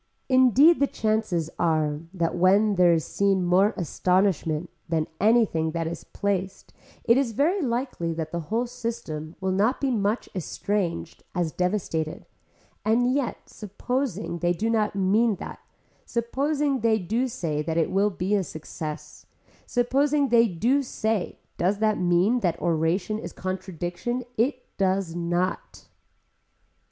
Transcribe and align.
Indeed 0.29 0.79
the 0.79 0.87
chances 0.87 1.51
are 1.59 1.99
that 2.11 2.33
when 2.35 2.73
there 2.73 2.91
is 2.91 3.05
seen 3.05 3.43
more 3.45 3.71
astonishment 3.77 4.71
than 4.89 5.05
anything 5.19 5.73
that 5.73 5.85
is 5.85 6.03
placed 6.05 6.73
it 7.03 7.17
is 7.17 7.33
very 7.33 7.61
likely 7.61 8.11
that 8.13 8.31
the 8.31 8.39
whole 8.49 8.65
system 8.65 9.35
will 9.39 9.51
be 9.51 9.57
not 9.59 9.77
so 9.79 9.91
much 9.91 10.27
estranged 10.35 11.21
as 11.35 11.51
devastated 11.51 12.25
and 12.83 13.13
yet 13.13 13.47
supposing 13.47 14.39
they 14.39 14.53
do 14.53 14.71
not 14.71 14.95
mean 14.95 15.35
that, 15.35 15.59
supposing 16.03 16.79
they 16.79 16.97
do 16.97 17.27
say 17.27 17.61
that 17.61 17.77
it 17.77 17.91
will 17.91 18.09
be 18.09 18.33
a 18.33 18.43
success, 18.43 19.27
supposing 19.67 20.29
they 20.29 20.47
do 20.47 20.81
say 20.81 21.37
does 21.59 21.77
that 21.77 21.99
mean 21.99 22.39
that 22.39 22.59
oration 22.59 23.19
is 23.19 23.31
contradiction, 23.31 24.23
it 24.35 24.65
does 24.79 25.13
not. 25.15 25.85